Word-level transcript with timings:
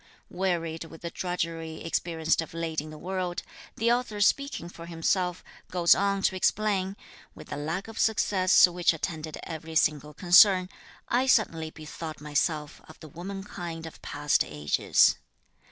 Wearied 0.31 0.85
with 0.85 1.03
the 1.03 1.11
drudgery 1.11 1.81
experienced 1.83 2.41
of 2.41 2.55
late 2.55 2.81
in 2.81 2.89
the 2.89 2.97
world, 2.97 3.43
the 3.75 3.91
author 3.91 4.19
speaking 4.19 4.67
for 4.67 4.87
himself, 4.87 5.43
goes 5.69 5.93
on 5.93 6.23
to 6.23 6.35
explain, 6.35 6.97
with 7.35 7.49
the 7.49 7.55
lack 7.55 7.87
of 7.87 7.99
success 7.99 8.67
which 8.67 8.93
attended 8.95 9.37
every 9.43 9.75
single 9.75 10.15
concern, 10.15 10.69
I 11.07 11.27
suddenly 11.27 11.69
bethought 11.69 12.19
myself 12.19 12.81
of 12.89 12.99
the 12.99 13.09
womankind 13.09 13.85
of 13.85 14.01
past 14.01 14.43
ages. 14.43 15.17